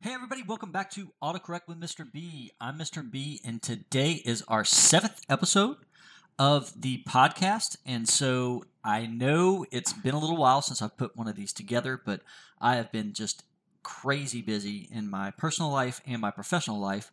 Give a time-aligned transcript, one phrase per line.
[0.00, 2.10] Hey, everybody, welcome back to Autocorrect with Mr.
[2.10, 2.52] B.
[2.60, 3.08] I'm Mr.
[3.08, 5.78] B, and today is our seventh episode
[6.38, 7.78] of the podcast.
[7.86, 11.54] And so I know it's been a little while since I've put one of these
[11.54, 12.20] together, but
[12.60, 13.44] I have been just
[13.82, 17.10] crazy busy in my personal life and my professional life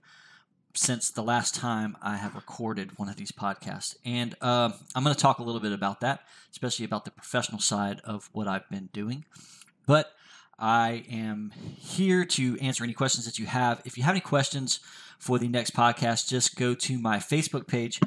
[0.73, 3.95] since the last time I have recorded one of these podcasts.
[4.05, 6.21] And uh, I'm going to talk a little bit about that,
[6.51, 9.25] especially about the professional side of what I've been doing.
[9.85, 10.11] But
[10.61, 13.81] I am here to answer any questions that you have.
[13.83, 14.79] If you have any questions
[15.17, 17.99] for the next podcast, just go to my Facebook page,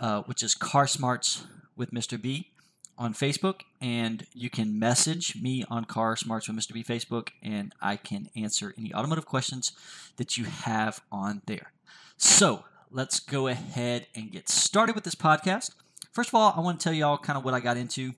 [0.00, 1.44] uh, which is Car Smarts
[1.76, 2.20] with Mr.
[2.20, 2.52] B
[2.96, 6.72] on Facebook, and you can message me on Car Smarts with Mr.
[6.72, 9.72] B Facebook, and I can answer any automotive questions
[10.16, 11.72] that you have on there.
[12.16, 15.72] So let's go ahead and get started with this podcast.
[16.12, 18.14] First of all, I want to tell you all kind of what I got into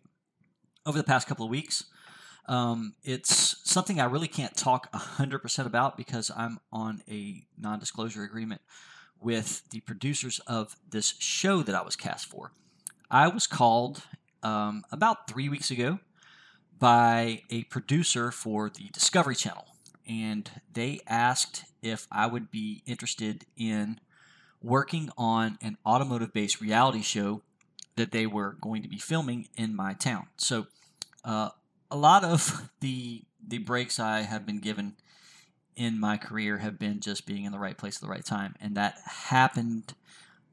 [0.86, 1.84] over the past couple of weeks.
[2.46, 8.24] Um, it's something I really can't talk 100% about because I'm on a non disclosure
[8.24, 8.60] agreement
[9.20, 12.52] with the producers of this show that I was cast for.
[13.10, 14.02] I was called
[14.42, 16.00] um, about three weeks ago
[16.78, 19.66] by a producer for the Discovery Channel,
[20.08, 24.00] and they asked if I would be interested in
[24.60, 27.42] working on an automotive based reality show
[27.96, 30.26] that they were going to be filming in my town.
[30.36, 30.66] So,
[31.24, 31.50] uh,
[31.92, 34.94] a lot of the the breaks I have been given
[35.76, 38.54] in my career have been just being in the right place at the right time,
[38.60, 39.94] and that happened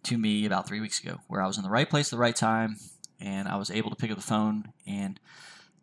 [0.04, 2.22] to me about three weeks ago, where I was in the right place at the
[2.22, 2.78] right time,
[3.20, 5.20] and I was able to pick up the phone and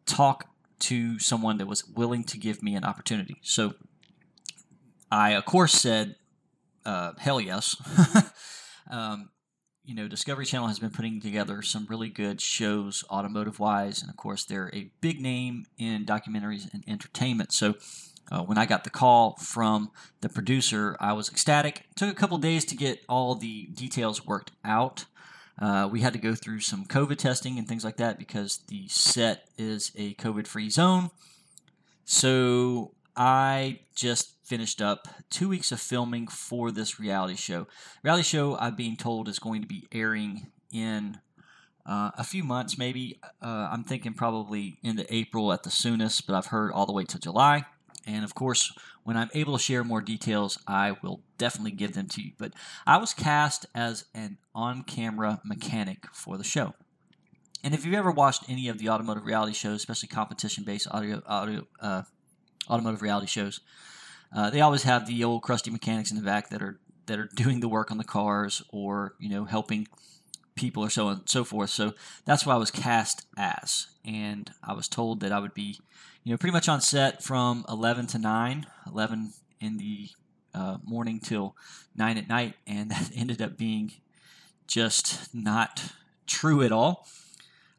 [0.04, 0.46] talk
[0.78, 3.36] to someone that was willing to give me an opportunity.
[3.42, 3.74] So
[5.10, 6.16] I, of course, said,
[6.84, 7.76] uh, "Hell yes."
[8.90, 9.30] um,
[9.86, 14.10] you know, Discovery Channel has been putting together some really good shows, automotive wise, and
[14.10, 17.52] of course, they're a big name in documentaries and entertainment.
[17.52, 17.74] So,
[18.30, 21.86] uh, when I got the call from the producer, I was ecstatic.
[21.90, 25.04] It took a couple days to get all the details worked out.
[25.60, 28.88] Uh, we had to go through some COVID testing and things like that because the
[28.88, 31.10] set is a COVID free zone.
[32.04, 37.66] So, I just finished up two weeks of filming for this reality show.
[38.02, 41.18] Reality show, I'm being told, is going to be airing in
[41.86, 43.18] uh, a few months, maybe.
[43.42, 47.04] Uh, I'm thinking probably into April at the soonest, but I've heard all the way
[47.04, 47.64] to July.
[48.06, 48.72] And of course,
[49.02, 52.32] when I'm able to share more details, I will definitely give them to you.
[52.38, 52.52] But
[52.86, 56.74] I was cast as an on camera mechanic for the show.
[57.64, 61.20] And if you've ever watched any of the automotive reality shows, especially competition based audio,
[61.26, 62.02] audio uh,
[62.68, 63.60] automotive reality shows,
[64.34, 67.28] uh, they always have the old crusty mechanics in the back that are that are
[67.34, 69.88] doing the work on the cars or you know helping
[70.54, 71.70] people or so on and so forth.
[71.70, 71.92] So
[72.24, 75.78] that's what I was cast as, and I was told that I would be
[76.24, 80.08] you know pretty much on set from 11 to 9, 11 in the
[80.54, 81.54] uh, morning till
[81.96, 83.92] 9 at night, and that ended up being
[84.66, 85.92] just not
[86.26, 87.06] true at all.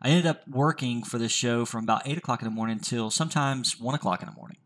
[0.02, 3.09] I ended up working for this show from about 8 o'clock in the morning till
[3.09, 4.58] sometimes 1 o'clock in the morning.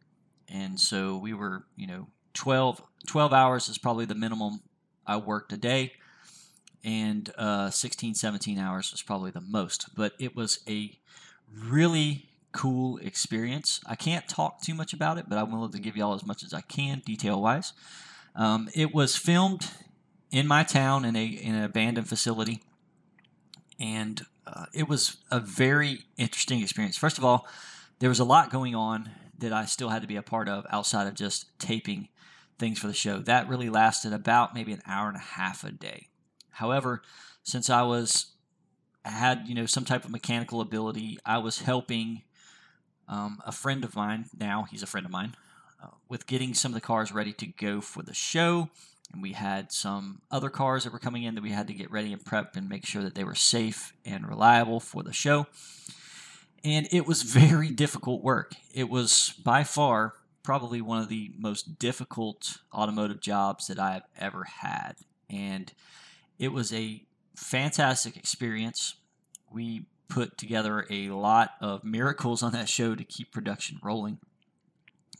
[0.51, 4.61] And so we were, you know, 12, 12 hours is probably the minimum
[5.05, 5.93] I worked a day.
[6.83, 9.95] And uh, 16, 17 hours was probably the most.
[9.95, 10.97] But it was a
[11.55, 13.79] really cool experience.
[13.85, 16.43] I can't talk too much about it, but I'm willing to give y'all as much
[16.43, 17.73] as I can, detail wise.
[18.35, 19.69] Um, it was filmed
[20.31, 22.61] in my town in a in an abandoned facility,
[23.79, 26.97] and uh, it was a very interesting experience.
[26.97, 27.45] First of all,
[27.99, 29.09] there was a lot going on
[29.41, 32.07] that I still had to be a part of outside of just taping
[32.57, 33.19] things for the show.
[33.19, 36.07] That really lasted about maybe an hour and a half a day.
[36.51, 37.01] However,
[37.43, 38.27] since I was
[39.03, 42.21] had you know some type of mechanical ability, I was helping
[43.07, 44.25] um, a friend of mine.
[44.39, 45.35] Now he's a friend of mine
[45.83, 48.69] uh, with getting some of the cars ready to go for the show.
[49.11, 51.91] And we had some other cars that were coming in that we had to get
[51.91, 55.47] ready and prep and make sure that they were safe and reliable for the show
[56.63, 58.53] and it was very difficult work.
[58.73, 60.13] It was by far
[60.43, 64.93] probably one of the most difficult automotive jobs that I've ever had.
[65.29, 65.71] And
[66.39, 67.03] it was a
[67.35, 68.95] fantastic experience.
[69.51, 74.19] We put together a lot of miracles on that show to keep production rolling.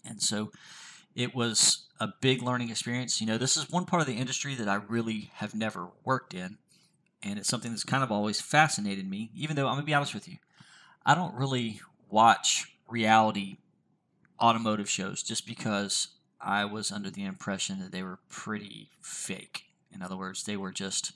[0.04, 0.52] And so
[1.16, 3.22] it was a big learning experience.
[3.22, 6.34] You know, this is one part of the industry that I really have never worked
[6.34, 6.58] in.
[7.24, 9.94] And it's something that's kind of always fascinated me, even though I'm going to be
[9.94, 10.38] honest with you.
[11.06, 13.58] I don't really watch reality
[14.40, 16.10] automotive shows just because
[16.40, 19.64] I was under the impression that they were pretty fake.
[19.94, 21.14] In other words, they were just,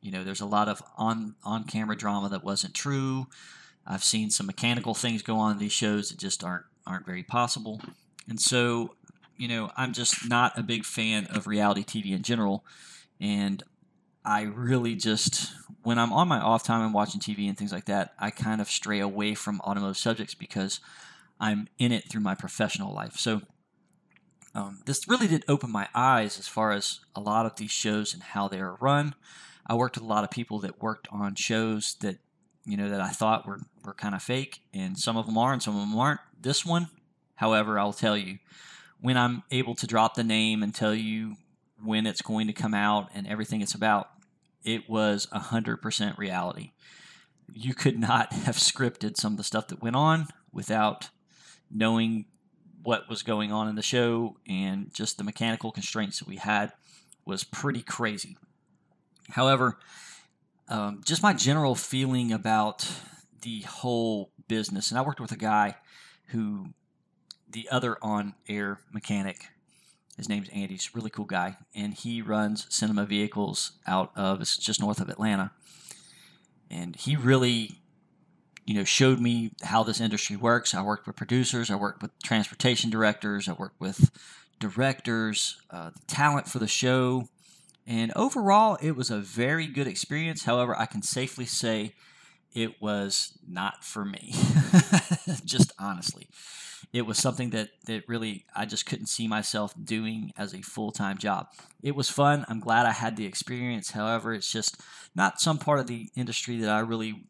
[0.00, 3.26] you know, there's a lot of on on camera drama that wasn't true.
[3.86, 7.22] I've seen some mechanical things go on in these shows that just aren't aren't very
[7.22, 7.80] possible.
[8.28, 8.96] And so
[9.42, 12.64] you know, I'm just not a big fan of reality TV in general.
[13.20, 13.62] And
[14.24, 15.50] I really just,
[15.82, 18.60] when I'm on my off time and watching TV and things like that, I kind
[18.60, 20.80] of stray away from automotive subjects because
[21.40, 23.16] I'm in it through my professional life.
[23.16, 23.42] So
[24.54, 28.14] um, this really did open my eyes as far as a lot of these shows
[28.14, 29.14] and how they are run.
[29.66, 32.18] I worked with a lot of people that worked on shows that
[32.64, 35.52] you know that I thought were were kind of fake, and some of them are,
[35.52, 36.20] and some of them aren't.
[36.40, 36.88] This one,
[37.36, 38.38] however, I'll tell you
[39.00, 41.36] when I'm able to drop the name and tell you
[41.82, 44.10] when it's going to come out and everything it's about,
[44.64, 46.72] it was 100% reality.
[47.52, 51.10] You could not have scripted some of the stuff that went on without
[51.70, 52.26] knowing
[52.82, 56.72] what was going on in the show and just the mechanical constraints that we had
[57.24, 58.36] was pretty crazy.
[59.30, 59.78] However,
[60.68, 62.90] um, just my general feeling about
[63.42, 65.76] the whole business, and I worked with a guy
[66.28, 66.74] who
[67.50, 69.48] the other on air mechanic.
[70.22, 70.74] His name's Andy.
[70.74, 75.00] He's a really cool guy, and he runs cinema vehicles out of it's just north
[75.00, 75.50] of Atlanta.
[76.70, 77.80] And he really,
[78.64, 80.76] you know, showed me how this industry works.
[80.76, 84.12] I worked with producers, I worked with transportation directors, I worked with
[84.60, 87.28] directors, uh, the talent for the show,
[87.84, 90.44] and overall, it was a very good experience.
[90.44, 91.94] However, I can safely say
[92.54, 94.34] it was not for me.
[95.44, 96.28] just honestly
[96.92, 100.92] it was something that that really I just couldn't see myself doing as a full
[100.92, 101.48] time job.
[101.82, 102.44] It was fun.
[102.48, 103.90] I'm glad I had the experience.
[103.90, 104.80] However, it's just
[105.14, 107.24] not some part of the industry that I really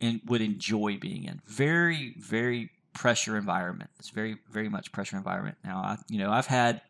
[0.00, 1.40] in, would enjoy being in.
[1.46, 3.90] Very very pressure environment.
[3.98, 5.56] It's very very much pressure environment.
[5.64, 6.82] Now I you know I've had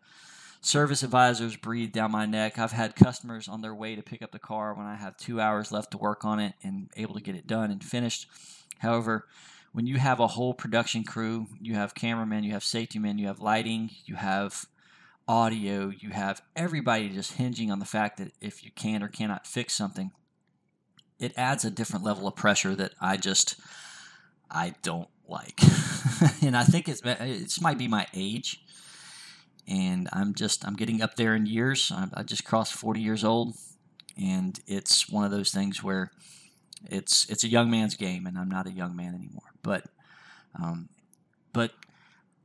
[0.67, 2.59] service advisors breathe down my neck.
[2.59, 5.41] I've had customers on their way to pick up the car when I have two
[5.41, 8.27] hours left to work on it and able to get it done and finished.
[8.79, 9.27] However,
[9.73, 13.27] when you have a whole production crew, you have cameramen, you have safety men, you
[13.27, 14.67] have lighting, you have
[15.29, 19.47] audio, you have everybody just hinging on the fact that if you can or cannot
[19.47, 20.13] fix something,
[21.19, 23.61] it adds a different level of pressure that I just
[24.51, 25.61] I don't like.
[26.43, 28.61] and I think it's it might be my age.
[29.69, 31.91] And I'm just I'm getting up there in years.
[31.95, 33.55] I, I just crossed 40 years old,
[34.21, 36.13] and it's one of those things where
[36.85, 39.51] it's it's a young man's game, and I'm not a young man anymore.
[39.63, 39.85] But
[40.55, 40.89] um,
[41.53, 41.73] but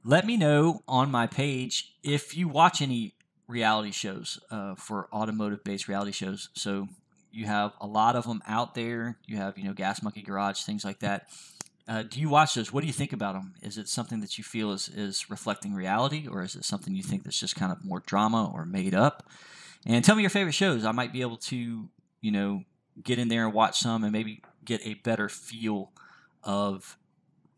[0.04, 3.14] let me know on my page if you watch any
[3.48, 6.50] reality shows uh, for automotive based reality shows.
[6.54, 6.88] So
[7.32, 9.18] you have a lot of them out there.
[9.26, 11.30] You have you know Gas Monkey Garage, things like that.
[11.88, 12.72] Uh, do you watch those?
[12.72, 13.54] What do you think about them?
[13.62, 17.04] Is it something that you feel is, is reflecting reality, or is it something you
[17.04, 19.28] think that's just kind of more drama or made up?
[19.86, 20.86] And tell me your favorite shows.
[20.86, 21.90] I might be able to,
[22.22, 22.64] you know,
[23.04, 25.92] get in there and watch some and maybe get a better feel
[26.44, 26.98] of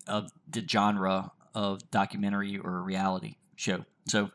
[0.07, 3.85] of the genre of documentary or reality show.
[4.07, 4.31] So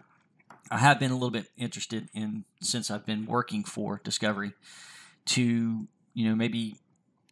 [0.70, 4.52] I have been a little bit interested in since I've been working for Discovery
[5.26, 6.76] to you know maybe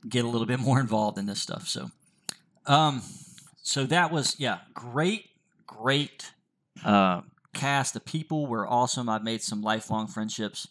[0.09, 1.69] get a little bit more involved in this stuff.
[1.69, 1.91] So
[2.67, 3.03] um
[3.63, 5.31] so that was yeah great
[5.67, 6.33] great
[6.85, 7.23] uh,
[7.53, 7.95] cast.
[7.95, 9.09] The people were awesome.
[9.09, 10.69] I've made some lifelong friendships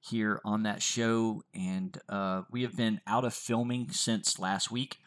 [0.00, 4.98] here on that show, and uh, we have been out of filming since last week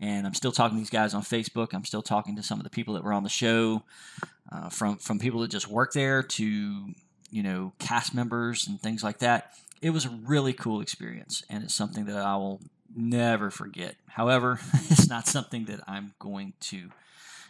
[0.00, 1.72] and I'm still talking to these guys on Facebook.
[1.72, 3.82] I'm still talking to some of the people that were on the show,
[4.52, 6.94] uh, from from people that just work there to
[7.30, 9.52] you know cast members and things like that.
[9.80, 12.60] It was a really cool experience, and it's something that I will
[12.96, 13.96] never forget.
[14.08, 16.90] However, it's not something that I'm going to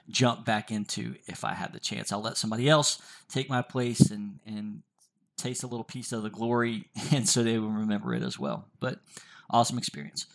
[0.08, 2.12] jump back into if I had the chance.
[2.12, 4.82] I'll let somebody else take my place and and
[5.36, 8.68] taste a little piece of the glory, and so they will remember it as well.
[8.80, 9.00] But
[9.50, 10.26] awesome experience.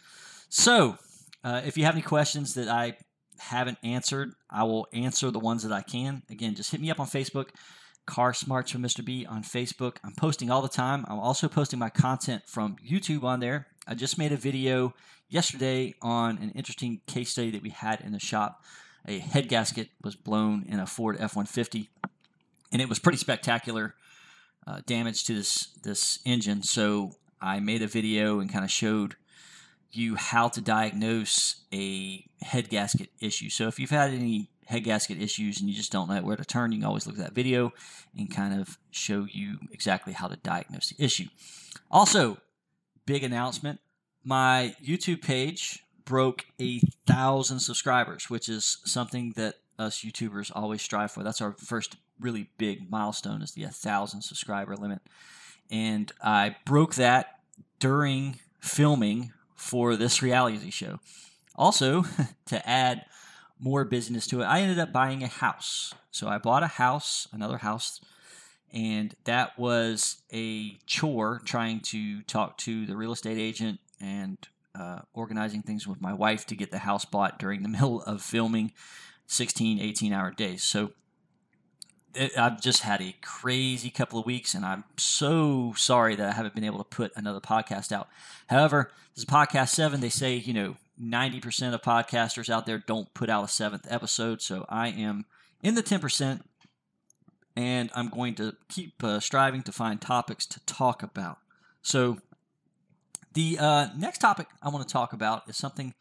[0.49, 0.97] So
[1.43, 2.97] uh, if you have any questions that I
[3.39, 6.23] haven't answered, I will answer the ones that I can.
[6.29, 7.49] Again, just hit me up on Facebook,
[8.05, 9.03] Car Smarts from Mr.
[9.05, 9.97] B on Facebook.
[10.03, 11.05] I'm posting all the time.
[11.07, 13.67] I'm also posting my content from YouTube on there.
[13.89, 14.93] I just made a video
[15.29, 18.63] yesterday on an interesting case study that we had in the shop.
[19.07, 21.89] A head gasket was blown in a Ford F 150,
[22.71, 23.95] and it was pretty spectacular
[24.67, 26.61] uh, damage to this, this engine.
[26.61, 29.15] So I made a video and kind of showed
[29.91, 33.49] you how to diagnose a head gasket issue.
[33.49, 36.45] So if you've had any head gasket issues and you just don't know where to
[36.45, 37.73] turn, you can always look at that video
[38.15, 41.25] and kind of show you exactly how to diagnose the issue.
[41.89, 42.37] Also,
[43.09, 43.79] big announcement
[44.23, 51.11] my YouTube page broke a thousand subscribers, which is something that us YouTubers always strive
[51.11, 51.23] for.
[51.23, 54.99] That's our first really big milestone is the a 1000 subscriber limit.
[55.71, 57.39] And I broke that
[57.79, 60.99] during filming for this reality show.
[61.55, 62.03] Also,
[62.47, 63.05] to add
[63.59, 65.93] more business to it, I ended up buying a house.
[66.11, 68.01] So I bought a house, another house,
[68.73, 74.37] and that was a chore trying to talk to the real estate agent and
[74.75, 78.21] uh, organizing things with my wife to get the house bought during the middle of
[78.21, 78.71] filming
[79.27, 80.91] 16 18 hour days so
[82.15, 86.33] it, I've just had a crazy couple of weeks, and I'm so sorry that I
[86.33, 88.07] haven't been able to put another podcast out.
[88.47, 90.01] However, this is podcast seven.
[90.01, 94.41] They say, you know, 90% of podcasters out there don't put out a seventh episode.
[94.41, 95.25] So I am
[95.61, 96.41] in the 10%,
[97.59, 101.39] and I'm going to keep uh, striving to find topics to talk about.
[101.81, 102.19] So
[103.33, 105.93] the uh, next topic I want to talk about is something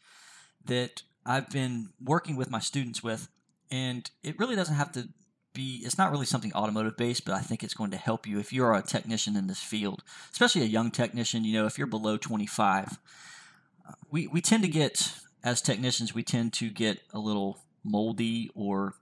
[0.63, 3.27] that I've been working with my students with,
[3.69, 5.09] and it really doesn't have to
[5.53, 8.37] be it's not really something automotive based but i think it's going to help you
[8.37, 11.87] if you're a technician in this field especially a young technician you know if you're
[11.87, 12.99] below 25
[13.87, 15.11] uh, we, we tend to get
[15.43, 18.93] as technicians we tend to get a little moldy or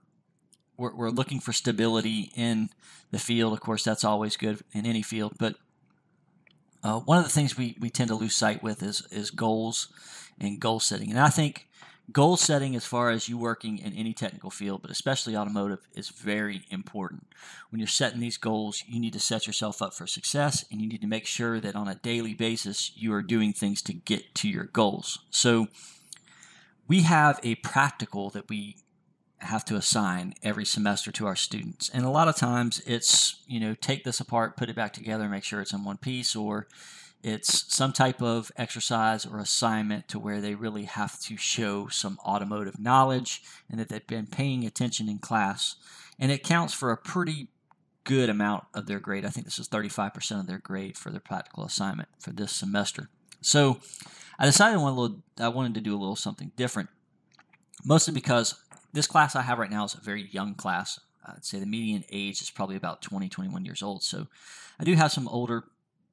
[0.78, 2.70] we're, we're looking for stability in
[3.10, 3.52] the field.
[3.52, 5.56] Of course that's always good in any field but
[6.82, 9.88] uh, one of the things we, we tend to lose sight with is, is goals
[10.40, 11.10] and goal setting.
[11.10, 11.66] And i think
[12.10, 16.08] goal setting as far as you working in any technical field but especially automotive is
[16.08, 17.26] very important.
[17.70, 20.88] When you're setting these goals you need to set yourself up for success and you
[20.88, 24.34] need to make sure that on a daily basis you are doing things to get
[24.36, 25.18] to your goals.
[25.30, 25.68] So
[26.86, 28.76] we have a practical that we
[29.40, 33.60] have to assign every semester to our students and a lot of times it's you
[33.60, 36.66] know take this apart put it back together make sure it's in one piece or
[37.22, 42.18] it's some type of exercise or assignment to where they really have to show some
[42.24, 45.76] automotive knowledge and that they've been paying attention in class.
[46.18, 47.48] And it counts for a pretty
[48.04, 49.24] good amount of their grade.
[49.24, 53.08] I think this is 35% of their grade for their practical assignment for this semester.
[53.40, 53.80] So
[54.38, 56.88] I decided I wanted to do a little something different,
[57.84, 58.54] mostly because
[58.92, 61.00] this class I have right now is a very young class.
[61.26, 64.02] Uh, I'd say the median age is probably about 20, 21 years old.
[64.02, 64.26] So
[64.78, 65.64] I do have some older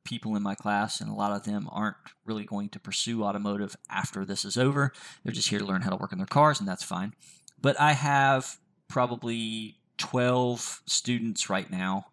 [0.03, 3.75] people in my class, and a lot of them aren't really going to pursue automotive
[3.89, 4.93] after this is over.
[5.23, 7.13] They're just here to learn how to work on their cars, and that's fine.
[7.59, 12.07] But I have probably 12 students right now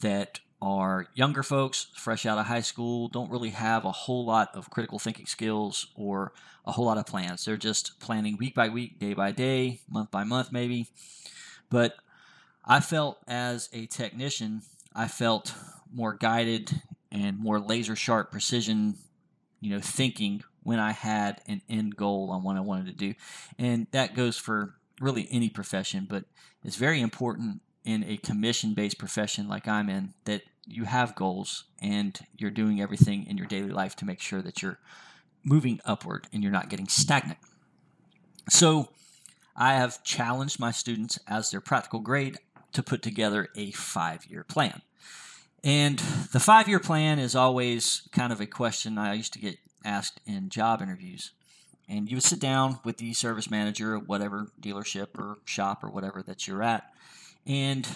[0.00, 4.50] that are younger folks, fresh out of high school, don't really have a whole lot
[4.54, 6.32] of critical thinking skills or
[6.66, 7.44] a whole lot of plans.
[7.44, 10.88] They're just planning week by week, day by day, month by month, maybe.
[11.70, 11.96] But
[12.64, 14.62] I felt as a technician,
[14.94, 15.54] I felt
[15.92, 18.96] more guided and more laser sharp precision,
[19.60, 23.14] you know, thinking when I had an end goal on what I wanted to do.
[23.58, 26.24] And that goes for really any profession, but
[26.64, 31.64] it's very important in a commission based profession like I'm in that you have goals
[31.80, 34.78] and you're doing everything in your daily life to make sure that you're
[35.42, 37.38] moving upward and you're not getting stagnant.
[38.50, 38.90] So,
[39.56, 42.36] I have challenged my students as their practical grade
[42.74, 44.82] to put together a five year plan.
[45.64, 45.98] And
[46.32, 50.20] the five year plan is always kind of a question I used to get asked
[50.26, 51.32] in job interviews.
[51.88, 55.88] And you would sit down with the service manager at whatever dealership or shop or
[55.88, 56.84] whatever that you're at.
[57.46, 57.86] And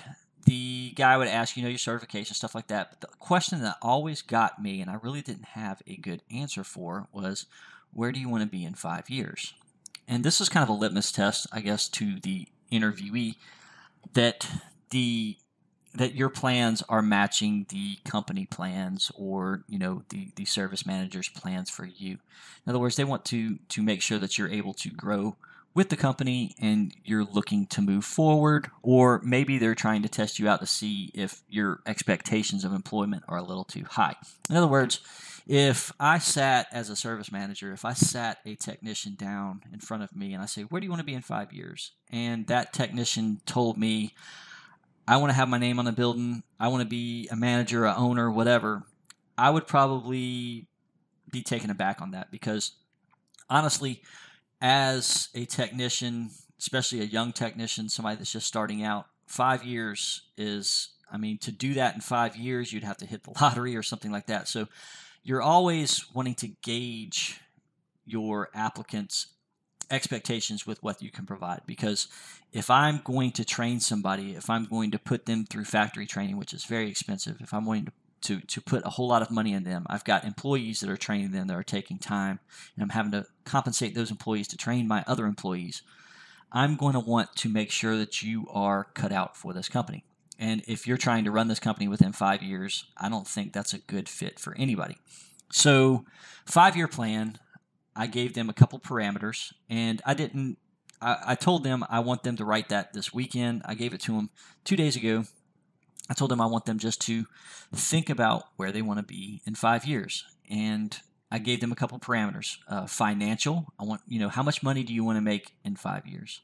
[0.46, 2.90] the guy would ask, you know, your certification, stuff like that.
[2.90, 6.64] But the question that always got me, and I really didn't have a good answer
[6.64, 7.46] for, was
[7.92, 9.54] where do you want to be in five years?
[10.08, 13.36] And this is kind of a litmus test, I guess, to the interviewee
[14.14, 14.48] that
[14.90, 15.36] the
[15.94, 21.28] that your plans are matching the company plans or you know the, the service manager's
[21.28, 24.72] plans for you in other words they want to to make sure that you're able
[24.72, 25.36] to grow
[25.74, 30.38] with the company and you're looking to move forward or maybe they're trying to test
[30.38, 34.14] you out to see if your expectations of employment are a little too high
[34.50, 35.00] in other words
[35.46, 40.02] if i sat as a service manager if i sat a technician down in front
[40.02, 42.46] of me and i say where do you want to be in five years and
[42.46, 44.14] that technician told me
[45.06, 46.42] I want to have my name on the building.
[46.60, 48.84] I want to be a manager, a owner, whatever.
[49.36, 50.68] I would probably
[51.30, 52.72] be taken aback on that because
[53.50, 54.02] honestly,
[54.62, 60.90] as a technician, especially a young technician, somebody that's just starting out, five years is,
[61.12, 63.82] I mean, to do that in five years, you'd have to hit the lottery or
[63.82, 64.46] something like that.
[64.46, 64.68] So
[65.24, 67.40] you're always wanting to gauge
[68.06, 69.26] your applicants'
[69.90, 72.08] expectations with what you can provide because
[72.52, 76.38] if I'm going to train somebody, if I'm going to put them through factory training,
[76.38, 79.30] which is very expensive, if I'm going to to, to put a whole lot of
[79.30, 79.86] money in them.
[79.88, 82.40] I've got employees that are training them that are taking time,
[82.74, 85.82] and I'm having to compensate those employees to train my other employees.
[86.52, 90.04] I'm going to want to make sure that you are cut out for this company.
[90.38, 93.72] And if you're trying to run this company within five years, I don't think that's
[93.74, 94.98] a good fit for anybody.
[95.50, 96.04] So,
[96.46, 97.38] five year plan,
[97.94, 100.58] I gave them a couple parameters, and I didn't.
[101.00, 103.62] I, I told them I want them to write that this weekend.
[103.64, 104.30] I gave it to them
[104.64, 105.24] two days ago,
[106.10, 107.26] I told them I want them just to
[107.74, 110.24] think about where they want to be in five years.
[110.50, 110.98] And
[111.30, 112.58] I gave them a couple parameters.
[112.68, 115.76] Uh, financial, I want, you know, how much money do you want to make in
[115.76, 116.42] five years?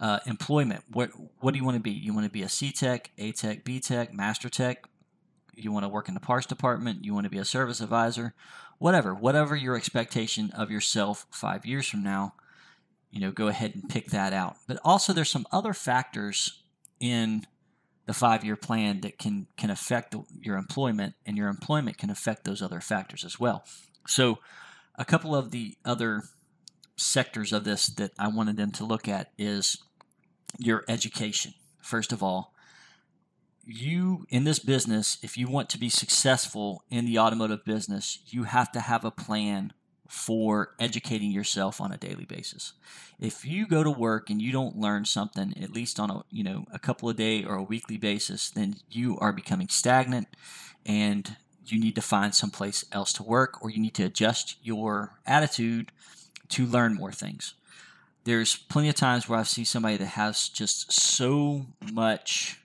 [0.00, 1.90] Uh, employment, what what do you want to be?
[1.90, 4.88] You want to be a C Tech, A Tech, B Tech, Master Tech?
[5.54, 7.04] You want to work in the parts department?
[7.04, 8.32] You want to be a service advisor?
[8.78, 12.34] Whatever, whatever your expectation of yourself five years from now,
[13.10, 14.56] you know, go ahead and pick that out.
[14.68, 16.62] But also, there's some other factors
[17.00, 17.44] in
[18.08, 22.44] the five year plan that can can affect your employment, and your employment can affect
[22.44, 23.64] those other factors as well.
[24.06, 24.38] So,
[24.94, 26.22] a couple of the other
[26.96, 29.76] sectors of this that I wanted them to look at is
[30.58, 31.52] your education.
[31.82, 32.54] First of all,
[33.66, 38.44] you in this business, if you want to be successful in the automotive business, you
[38.44, 39.74] have to have a plan
[40.08, 42.72] for educating yourself on a daily basis.
[43.20, 46.42] If you go to work and you don't learn something at least on a, you
[46.42, 50.28] know, a couple of day or a weekly basis, then you are becoming stagnant
[50.86, 51.36] and
[51.66, 55.92] you need to find someplace else to work or you need to adjust your attitude
[56.48, 57.52] to learn more things.
[58.24, 62.58] There's plenty of times where I see somebody that has just so much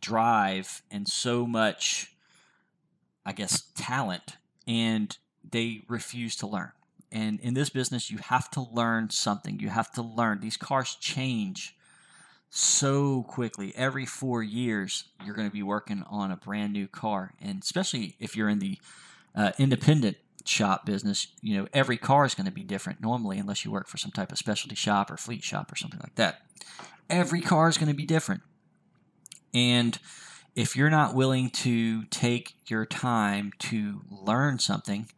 [0.00, 2.14] drive and so much,
[3.24, 5.16] I guess, talent, and
[5.48, 6.72] they refuse to learn.
[7.10, 9.60] And in this business, you have to learn something.
[9.60, 10.40] You have to learn.
[10.40, 11.76] These cars change
[12.48, 13.72] so quickly.
[13.76, 17.34] Every four years, you're going to be working on a brand new car.
[17.40, 18.78] And especially if you're in the
[19.34, 23.64] uh, independent shop business, you know, every car is going to be different normally, unless
[23.64, 26.42] you work for some type of specialty shop or fleet shop or something like that.
[27.10, 28.42] Every car is going to be different.
[29.52, 29.98] And
[30.54, 35.08] if you're not willing to take your time to learn something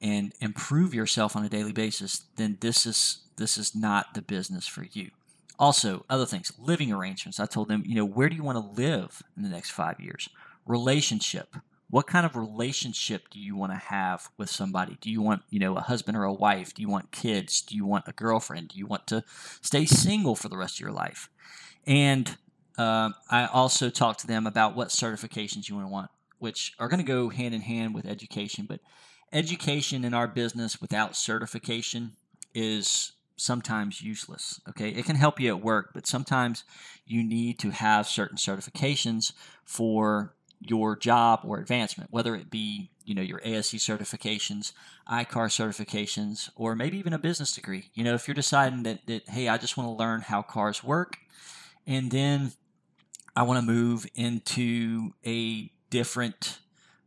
[0.00, 4.66] and improve yourself on a daily basis, then this is this is not the business
[4.66, 5.10] for you.
[5.58, 7.40] Also, other things, living arrangements.
[7.40, 10.00] I told them, you know, where do you want to live in the next five
[10.00, 10.28] years?
[10.66, 11.56] Relationship.
[11.88, 14.98] What kind of relationship do you want to have with somebody?
[15.00, 16.74] Do you want, you know, a husband or a wife?
[16.74, 17.62] Do you want kids?
[17.62, 18.68] Do you want a girlfriend?
[18.68, 19.22] Do you want to
[19.62, 21.30] stay single for the rest of your life?
[21.86, 22.36] And
[22.76, 26.88] uh, I also talked to them about what certifications you want to want, which are
[26.88, 28.66] going to go hand in hand with education.
[28.68, 28.80] But
[29.32, 32.12] education in our business without certification
[32.54, 34.60] is sometimes useless.
[34.68, 36.64] Okay, it can help you at work, but sometimes
[37.06, 39.32] you need to have certain certifications
[39.64, 44.72] for your job or advancement, whether it be you know your ASE certifications,
[45.06, 47.90] I-CAR certifications, or maybe even a business degree.
[47.94, 50.82] You know, if you're deciding that, that hey, I just want to learn how cars
[50.82, 51.18] work,
[51.86, 52.52] and then
[53.34, 56.58] I want to move into a different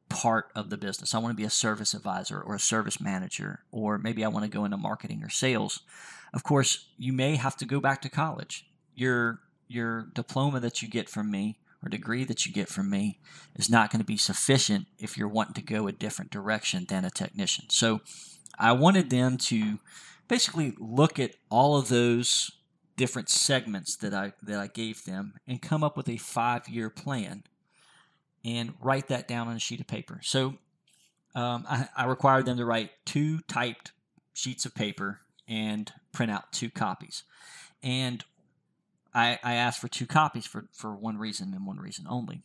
[0.09, 1.13] part of the business.
[1.13, 4.45] I want to be a service advisor or a service manager, or maybe I want
[4.45, 5.81] to go into marketing or sales.
[6.33, 8.65] Of course, you may have to go back to college.
[8.95, 13.19] Your your diploma that you get from me or degree that you get from me
[13.55, 17.05] is not going to be sufficient if you're wanting to go a different direction than
[17.05, 17.65] a technician.
[17.69, 18.01] So
[18.57, 19.79] I wanted them to
[20.27, 22.51] basically look at all of those
[22.97, 26.89] different segments that I that I gave them and come up with a five year
[26.89, 27.43] plan
[28.43, 30.19] and write that down on a sheet of paper.
[30.23, 30.55] So
[31.35, 33.91] um, I, I required them to write two typed
[34.33, 37.23] sheets of paper and print out two copies.
[37.83, 38.23] And
[39.13, 42.43] I, I asked for two copies for, for one reason and one reason only.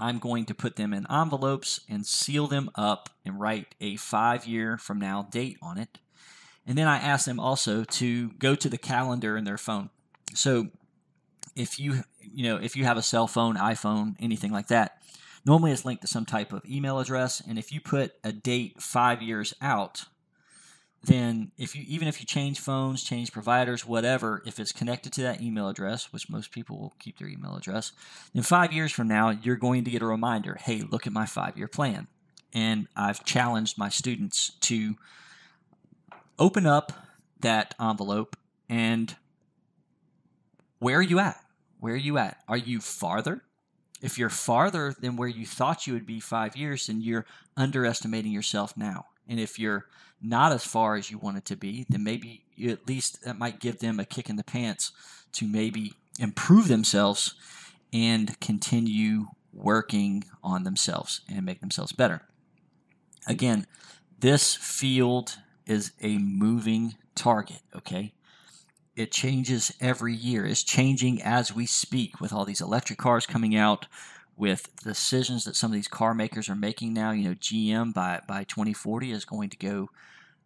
[0.00, 4.46] I'm going to put them in envelopes and seal them up and write a five
[4.46, 5.98] year from now date on it.
[6.66, 9.90] And then I asked them also to go to the calendar in their phone.
[10.34, 10.68] So
[11.56, 15.02] if you you know if you have a cell phone, iPhone, anything like that,
[15.44, 17.40] normally it's linked to some type of email address.
[17.46, 20.04] And if you put a date five years out,
[21.04, 25.22] then if you even if you change phones, change providers, whatever, if it's connected to
[25.22, 27.92] that email address, which most people will keep their email address,
[28.34, 30.56] then five years from now you're going to get a reminder.
[30.60, 32.08] Hey, look at my five-year plan.
[32.52, 34.96] And I've challenged my students to
[36.38, 36.92] open up
[37.40, 38.36] that envelope
[38.68, 39.14] and
[40.78, 41.36] where are you at?
[41.80, 42.38] Where are you at?
[42.48, 43.42] Are you farther?
[44.00, 48.32] If you're farther than where you thought you would be five years, then you're underestimating
[48.32, 49.06] yourself now.
[49.28, 49.86] And if you're
[50.22, 53.60] not as far as you want it to be, then maybe at least that might
[53.60, 54.92] give them a kick in the pants
[55.32, 57.34] to maybe improve themselves
[57.92, 62.22] and continue working on themselves and make themselves better.
[63.26, 63.66] Again,
[64.20, 68.12] this field is a moving target, okay?
[68.98, 70.44] It changes every year.
[70.44, 73.86] It's changing as we speak with all these electric cars coming out,
[74.36, 77.12] with decisions that some of these car makers are making now.
[77.12, 79.90] You know, GM by by 2040 is going to go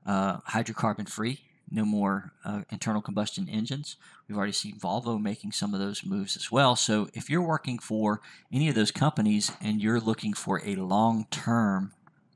[0.04, 1.40] uh, hydrocarbon free.
[1.70, 3.96] no more uh, internal combustion engines.
[4.28, 6.76] We've already seen Volvo making some of those moves as well.
[6.76, 8.20] So if you're working for
[8.52, 11.92] any of those companies and you're looking for a long term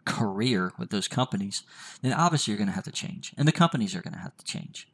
[0.07, 1.63] career with those companies,
[2.01, 4.37] then obviously you're going to have to change, and the companies are going to have
[4.39, 4.89] to change.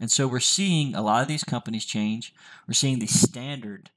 [0.00, 2.34] And so we're seeing a lot of these companies change.
[2.66, 3.90] We're seeing the standard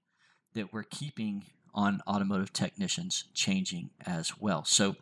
[0.54, 4.66] that we're keeping on automotive technicians changing as well.
[4.66, 4.96] So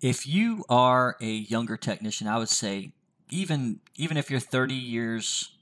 [0.00, 2.92] if you are a younger technician, I would say
[3.30, 5.56] even even if you're 30 years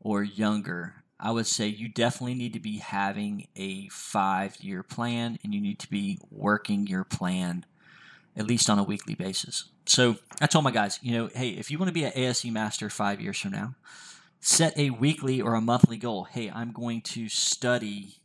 [0.00, 5.54] or younger, I would say you definitely need to be having a 5-year plan and
[5.54, 7.66] you need to be working your plan
[8.36, 9.64] at least on a weekly basis.
[9.90, 12.44] So I told my guys, you know, hey, if you want to be an ASE
[12.44, 13.74] master 5 years from now,
[14.38, 16.28] set a weekly or a monthly goal.
[16.30, 18.20] Hey, I'm going to study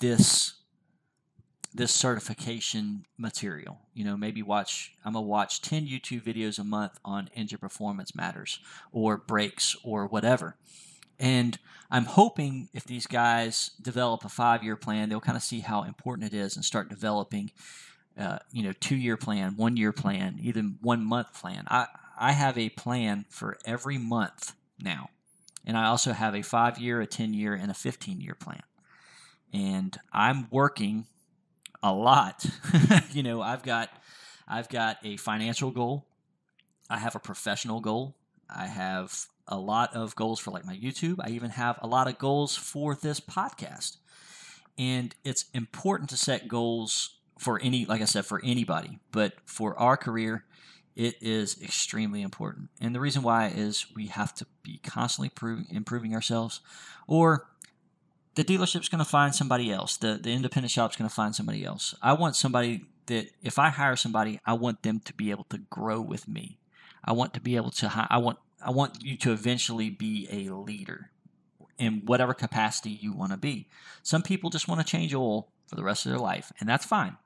[0.00, 0.54] this
[1.74, 3.80] this certification material.
[3.92, 7.58] You know, maybe watch, I'm going to watch 10 YouTube videos a month on engine
[7.58, 8.58] performance matters
[8.90, 10.56] or brakes or whatever.
[11.18, 11.58] And
[11.90, 15.82] I'm hoping if these guys develop a five year plan, they'll kind of see how
[15.82, 17.50] important it is and start developing,
[18.18, 21.64] uh, you know, two year plan, one year plan, even one month plan.
[21.68, 21.86] I,
[22.18, 25.10] I have a plan for every month now.
[25.64, 28.62] And I also have a five year, a 10 year, and a 15 year plan.
[29.52, 31.06] And I'm working
[31.82, 32.44] a lot.
[33.12, 33.90] you know, I've got
[34.48, 36.06] I've got a financial goal.
[36.90, 38.16] I have a professional goal.
[38.54, 41.16] I have a lot of goals for like my YouTube.
[41.20, 43.96] I even have a lot of goals for this podcast.
[44.78, 49.78] And it's important to set goals for any like I said for anybody, but for
[49.78, 50.44] our career
[50.94, 52.68] it is extremely important.
[52.80, 55.30] And the reason why is we have to be constantly
[55.70, 56.60] improving ourselves
[57.06, 57.46] or
[58.34, 59.96] the dealership's going to find somebody else.
[59.96, 61.94] The the independent shop's going to find somebody else.
[62.02, 65.58] I want somebody that if I hire somebody, I want them to be able to
[65.58, 66.58] grow with me.
[67.04, 70.54] I want to be able to I want I want you to eventually be a
[70.54, 71.10] leader
[71.78, 73.68] in whatever capacity you want to be.
[74.02, 76.84] Some people just want to change oil for the rest of their life, and that's
[76.84, 77.16] fine.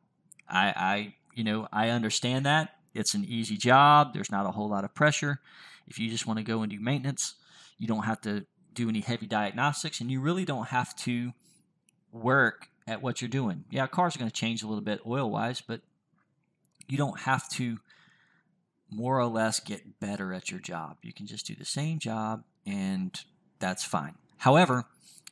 [0.49, 4.15] I, I you know I understand that it's an easy job.
[4.15, 5.41] There's not a whole lot of pressure.
[5.89, 7.35] If you just want to go and do maintenance,
[7.77, 11.33] you don't have to do any heavy diagnostics, and you really don't have to
[12.13, 13.65] work at what you're doing.
[13.69, 15.81] Yeah, cars are going to change a little bit oil wise, but
[16.87, 17.79] you don't have to
[18.93, 20.99] more or less get better at your job.
[21.03, 23.13] You can just do the same job, and
[23.59, 24.15] that's fine.
[24.37, 24.85] However,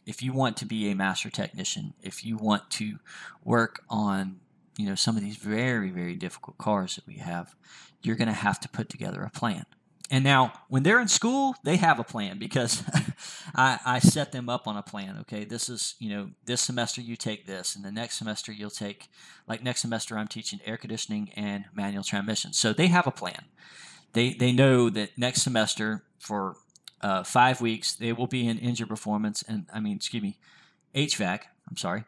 [0.06, 2.98] if you want to be a master technician, if you want to
[3.42, 4.40] work on
[4.76, 7.54] you know some of these very very difficult cars that we have,
[8.02, 9.64] you're going to have to put together a plan.
[10.10, 12.82] And now, when they're in school, they have a plan because
[13.54, 15.16] I, I, set them up on a plan.
[15.22, 18.68] Okay, this is, you know, this semester you take this, and the next semester you'll
[18.68, 19.08] take,
[19.48, 22.52] like next semester, I'm teaching air conditioning and manual transmission.
[22.52, 23.46] So they have a plan.
[24.12, 26.56] They, they know that next semester for
[27.04, 30.38] uh, five weeks, they will be in engine performance and, I mean, excuse me,
[30.94, 32.04] HVAC, I'm sorry.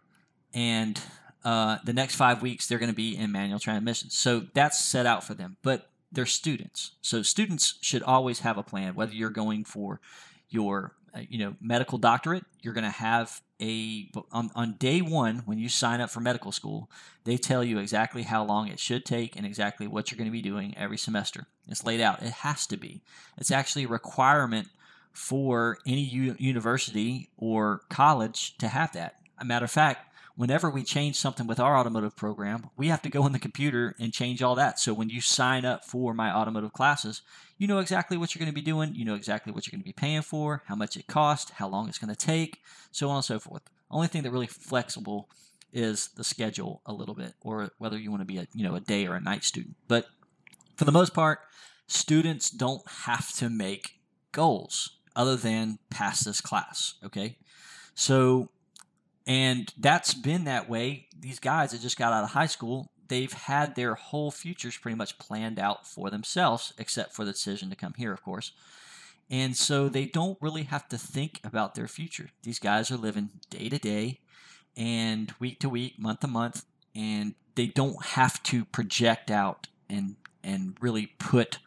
[0.54, 0.98] And
[1.44, 4.08] uh, the next five weeks, they're going to be in manual transmission.
[4.08, 5.58] So that's set out for them.
[5.62, 6.92] But they're students.
[7.02, 8.94] So students should always have a plan.
[8.94, 10.00] Whether you're going for
[10.48, 15.42] your uh, you know medical doctorate, you're going to have a on, on day one
[15.44, 16.90] when you sign up for medical school.
[17.24, 20.32] They tell you exactly how long it should take and exactly what you're going to
[20.32, 21.46] be doing every semester.
[21.68, 22.22] It's laid out.
[22.22, 23.02] It has to be.
[23.36, 24.68] It's actually a requirement
[25.16, 29.16] for any u- university or college to have that.
[29.38, 33.08] A matter of fact, whenever we change something with our automotive program, we have to
[33.08, 34.78] go in the computer and change all that.
[34.78, 37.22] So when you sign up for my automotive classes,
[37.56, 39.82] you know exactly what you're going to be doing, you know exactly what you're going
[39.82, 42.60] to be paying for, how much it costs, how long it's going to take,
[42.92, 43.62] so on and so forth.
[43.90, 45.30] Only thing that really flexible
[45.72, 48.74] is the schedule a little bit, or whether you want to be a you know
[48.74, 49.76] a day or a night student.
[49.88, 50.06] But
[50.76, 51.40] for the most part,
[51.86, 53.98] students don't have to make
[54.32, 56.94] goals other than pass this class.
[57.04, 57.38] Okay,
[57.94, 58.50] so
[59.26, 61.08] and that's been that way.
[61.18, 64.96] These guys that just got out of high school, they've had their whole futures pretty
[64.96, 68.52] much planned out for themselves, except for the decision to come here, of course.
[69.28, 72.30] And so they don't really have to think about their future.
[72.44, 74.20] These guys are living day to day
[74.76, 80.16] and week to week, month to month, and they don't have to project out and
[80.44, 81.58] and really put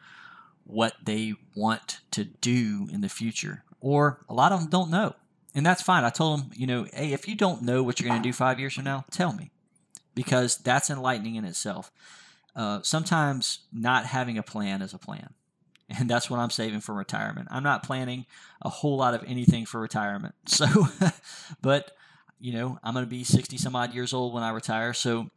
[0.70, 3.64] what they want to do in the future.
[3.82, 5.16] Or a lot of them don't know
[5.56, 6.04] and that's fine.
[6.04, 8.34] I told them, you know, hey, if you don't know what you're going to do
[8.34, 9.52] five years from now, tell me,
[10.16, 11.92] because that's enlightening in itself.
[12.56, 15.34] Uh, sometimes not having a plan is a plan,
[15.90, 17.48] and that's what I'm saving for retirement.
[17.52, 18.26] I'm not planning
[18.62, 20.36] a whole lot of anything for retirement.
[20.48, 20.88] So,
[21.62, 21.92] but
[22.40, 24.94] you know, I'm going to be 60 some odd years old when I retire.
[24.94, 25.30] So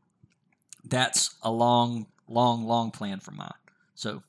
[0.84, 3.50] that's a long, long, long plan for mine.
[3.96, 4.22] So,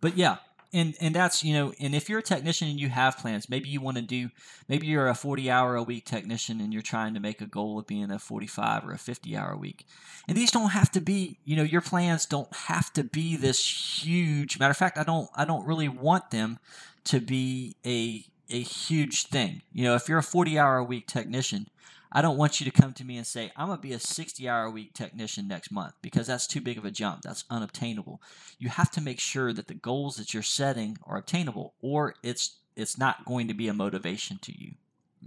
[0.00, 0.36] but yeah,
[0.72, 3.68] and and that's you know, and if you're a technician and you have plans, maybe
[3.68, 4.30] you want to do,
[4.68, 7.78] maybe you're a 40 hour a week technician and you're trying to make a goal
[7.78, 9.86] of being a 45 or a 50 hour a week.
[10.28, 14.04] And these don't have to be, you know, your plans don't have to be this
[14.04, 14.58] huge.
[14.58, 16.58] Matter of fact, I don't, I don't really want them
[17.04, 19.62] to be a a huge thing.
[19.72, 21.68] You know, if you're a 40 hour a week technician,
[22.16, 23.98] I don't want you to come to me and say, I'm going to be a
[23.98, 27.20] 60 hour a week technician next month because that's too big of a jump.
[27.20, 28.22] That's unobtainable.
[28.58, 32.56] You have to make sure that the goals that you're setting are obtainable or it's
[32.74, 34.72] it's not going to be a motivation to you.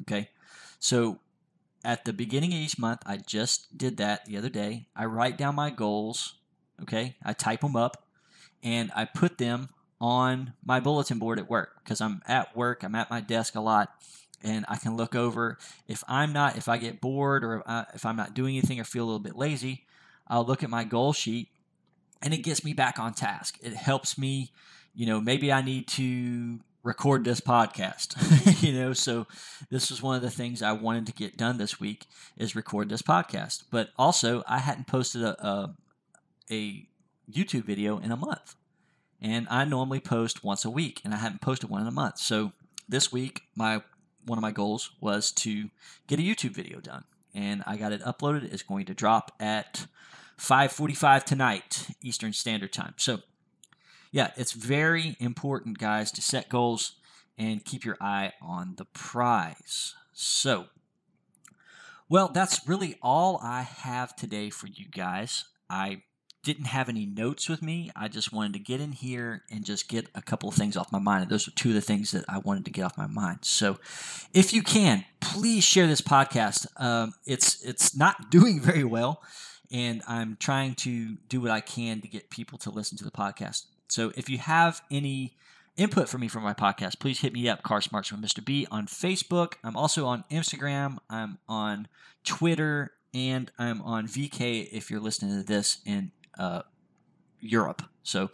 [0.01, 0.29] Okay?
[0.79, 1.19] So
[1.85, 4.87] at the beginning of each month, I just did that the other day.
[4.95, 6.37] I write down my goals,
[6.81, 7.15] okay?
[7.23, 8.03] I type them up
[8.63, 9.69] and I put them
[10.01, 13.61] on my bulletin board at work because I'm at work, I'm at my desk a
[13.61, 13.91] lot
[14.43, 15.57] and I can look over.
[15.87, 18.83] If I'm not, if I get bored or uh, if I'm not doing anything or
[18.83, 19.85] feel a little bit lazy,
[20.27, 21.49] I'll look at my goal sheet
[22.21, 23.57] and it gets me back on task.
[23.61, 24.51] It helps me,
[24.93, 29.27] you know, maybe I need to record this podcast, you know, so
[29.69, 32.05] this was one of the things I wanted to get done this week
[32.37, 33.63] is record this podcast.
[33.69, 35.75] But also, I hadn't posted a, a,
[36.49, 36.87] a
[37.31, 38.55] YouTube video in a month.
[39.21, 42.19] And I normally post once a week, and I haven't posted one in a month.
[42.19, 42.53] So
[42.87, 43.83] this week, my
[44.29, 45.69] one of my goals was to
[46.07, 48.53] get a YouTube video done, and I got it uploaded.
[48.53, 49.87] It's going to drop at
[50.37, 52.93] 5:45 tonight Eastern Standard Time.
[52.97, 53.19] So,
[54.11, 56.93] yeah, it's very important, guys, to set goals
[57.37, 59.95] and keep your eye on the prize.
[60.13, 60.67] So,
[62.07, 65.45] well, that's really all I have today for you guys.
[65.69, 66.03] I
[66.43, 67.91] didn't have any notes with me.
[67.95, 70.91] I just wanted to get in here and just get a couple of things off
[70.91, 71.23] my mind.
[71.23, 73.39] And those are two of the things that I wanted to get off my mind.
[73.41, 73.77] So,
[74.33, 76.67] if you can, please share this podcast.
[76.77, 79.21] Um, it's it's not doing very well,
[79.71, 83.11] and I'm trying to do what I can to get people to listen to the
[83.11, 83.65] podcast.
[83.89, 85.35] So, if you have any
[85.75, 88.43] input for me for my podcast, please hit me up, Car Smarts with Mr.
[88.43, 89.53] B on Facebook.
[89.63, 90.97] I'm also on Instagram.
[91.09, 91.87] I'm on
[92.23, 96.63] Twitter and I'm on VK if you're listening to this in uh,
[97.39, 97.83] Europe.
[98.01, 98.31] So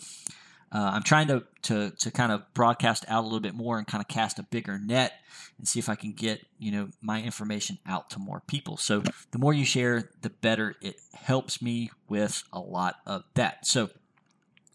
[0.71, 3.85] uh, I'm trying to, to to kind of broadcast out a little bit more and
[3.85, 5.13] kind of cast a bigger net
[5.57, 8.77] and see if I can get you know my information out to more people.
[8.77, 13.65] So the more you share, the better it helps me with a lot of that.
[13.65, 13.89] So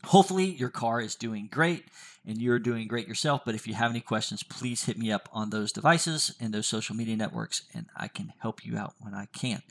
[0.05, 1.85] hopefully your car is doing great
[2.27, 3.43] and you're doing great yourself.
[3.45, 6.67] But if you have any questions, please hit me up on those devices and those
[6.67, 9.63] social media networks, and I can help you out when I can.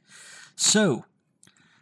[0.55, 1.05] So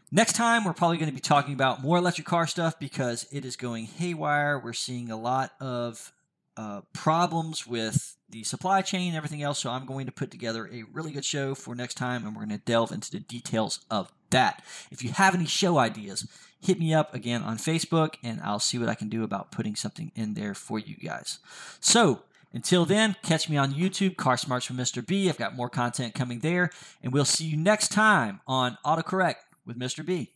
[0.10, 3.44] Next time, we're probably going to be talking about more electric car stuff because it
[3.44, 4.58] is going haywire.
[4.58, 6.14] We're seeing a lot of
[6.56, 9.60] uh, problems with the supply chain and everything else.
[9.60, 12.46] So I'm going to put together a really good show for next time, and we're
[12.46, 14.64] going to delve into the details of that.
[14.92, 16.26] If you have any show ideas,
[16.62, 19.76] hit me up again on Facebook, and I'll see what I can do about putting
[19.76, 21.40] something in there for you guys.
[21.82, 22.22] So
[22.54, 25.06] until then, catch me on YouTube, Car Smarts from Mr.
[25.06, 25.28] B.
[25.28, 26.70] I've got more content coming there,
[27.04, 29.36] and we'll see you next time on AutoCorrect
[29.68, 30.04] with Mr.
[30.06, 30.34] B.